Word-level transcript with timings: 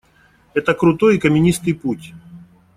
Это 0.55 0.73
крутой 0.73 1.17
и 1.17 1.19
каменистый 1.19 1.75
путь. 1.75 2.15